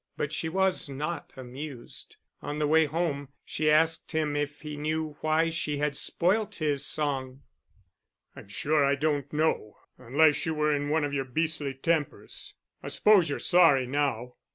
But 0.17 0.33
she 0.33 0.49
was 0.49 0.89
not 0.89 1.31
amused. 1.37 2.15
On 2.41 2.57
the 2.57 2.65
way 2.65 2.85
home 2.87 3.29
she 3.45 3.69
asked 3.69 4.13
him 4.13 4.35
if 4.35 4.61
he 4.61 4.75
knew 4.75 5.15
why 5.21 5.49
she 5.51 5.77
had 5.77 5.95
spoilt 5.95 6.55
his 6.55 6.83
song. 6.83 7.43
"I'm 8.35 8.47
sure 8.47 8.83
I 8.83 8.95
don't 8.95 9.31
know 9.31 9.77
unless 9.99 10.43
you 10.47 10.55
were 10.55 10.73
in 10.75 10.89
one 10.89 11.03
of 11.03 11.13
your 11.13 11.25
beastly 11.25 11.75
tempers. 11.75 12.55
I 12.81 12.87
suppose 12.87 13.29
you're 13.29 13.37
sorry 13.37 13.85
now." 13.85 14.37